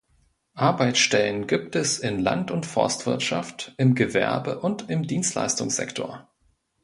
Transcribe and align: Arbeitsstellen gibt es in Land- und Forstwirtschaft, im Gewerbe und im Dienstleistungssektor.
Arbeitsstellen 0.57 1.45
gibt 1.45 1.75
es 1.75 1.99
in 1.99 2.17
Land- 2.17 2.49
und 2.49 2.65
Forstwirtschaft, 2.65 3.75
im 3.77 3.93
Gewerbe 3.93 4.59
und 4.59 4.89
im 4.89 5.03
Dienstleistungssektor. 5.05 6.27